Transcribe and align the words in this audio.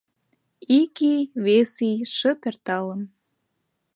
Ик 0.79 0.95
ий, 1.13 1.21
вес 1.43 1.73
ий 1.89 1.97
шып 2.15 2.41
эрталын 2.49 3.01